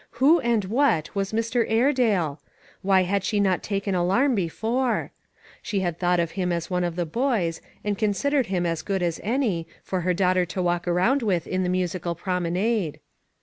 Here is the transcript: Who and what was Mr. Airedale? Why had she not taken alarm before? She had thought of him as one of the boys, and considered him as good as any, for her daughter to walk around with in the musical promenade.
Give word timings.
Who 0.13 0.39
and 0.39 0.65
what 0.65 1.13
was 1.13 1.31
Mr. 1.31 1.63
Airedale? 1.67 2.41
Why 2.81 3.03
had 3.03 3.23
she 3.23 3.39
not 3.39 3.61
taken 3.61 3.93
alarm 3.93 4.33
before? 4.33 5.11
She 5.61 5.81
had 5.81 5.99
thought 5.99 6.19
of 6.19 6.31
him 6.31 6.51
as 6.51 6.71
one 6.71 6.83
of 6.83 6.95
the 6.95 7.05
boys, 7.05 7.61
and 7.83 7.95
considered 7.95 8.47
him 8.47 8.65
as 8.65 8.81
good 8.81 9.03
as 9.03 9.21
any, 9.23 9.67
for 9.83 10.01
her 10.01 10.15
daughter 10.15 10.43
to 10.43 10.59
walk 10.59 10.87
around 10.87 11.21
with 11.21 11.45
in 11.45 11.61
the 11.61 11.69
musical 11.69 12.15
promenade. 12.15 12.99